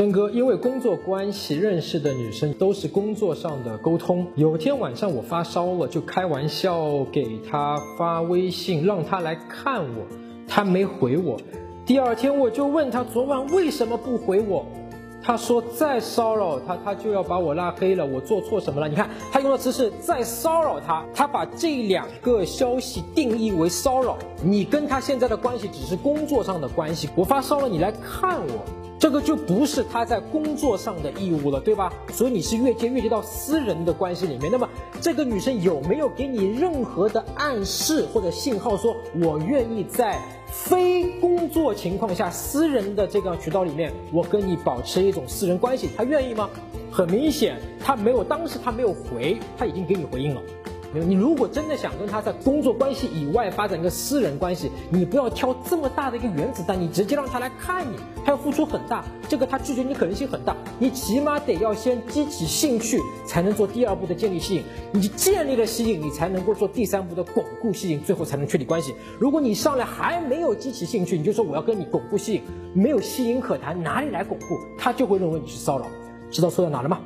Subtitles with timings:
[0.00, 4.26] 真哥，因为工作关系认识的女生都是工作上的沟通。
[4.34, 10.06] 有天晚上我发烧了，就开玩笑给她发微信，让她来看我，
[10.48, 11.36] 她没回我。
[11.84, 14.64] 第二天我就问她昨晚为什么不回我，
[15.22, 18.06] 她说再骚扰她，她就要把我拉黑了。
[18.06, 18.88] 我做错什么了？
[18.88, 24.16] 你看她用的词是再骚扰她，她把这两个消息定义为骚扰。
[24.42, 28.64] 你跟她现在的关系只是工作上的关系，我发烧了，你来看我。
[29.00, 31.90] 这个就不是他在工作上的义务了，对吧？
[32.12, 34.52] 所以你是越界越界到私人的关系里面。
[34.52, 34.68] 那么
[35.00, 45.88] 这个女生有没有给你任何的暗示或者信号，说我愿意在非工作情况下、私人的这个渠道里面，我跟你保持一种私人关系？
[45.96, 46.50] 她愿意吗？
[46.92, 50.42] 很明显，她没有，当时她没有回，她已经给你回应了。
[50.92, 60.56] 你如果真的想跟他在工作关系以外发展一个私人关系，你不要挑这么大的一个原子弹，你直接让他来看你，他要付出很大，这个他拒绝你可能性很大。
[60.80, 64.64] 你起码得要先激起兴趣，才能做第二步的建立吸引。
[64.92, 68.92] 你建立了吸引，你才能够做第三步的巩固吸引，最后才能确立关系。
[69.18, 72.42] 如果你上来还没有激起兴趣，你就说我要跟你巩固吸引，
[72.74, 74.58] 没有吸引可谈，哪里来巩固？
[74.76, 75.86] 他就会认为你是骚扰。
[76.32, 76.98] 知道错在哪了吗？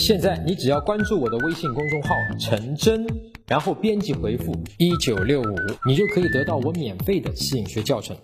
[0.00, 3.06] 现在你只要关注我的微信公众号“陈真”，
[3.46, 8.16] 然后编辑回复“一九六五”，你就可以得到我免费的吸引学教程。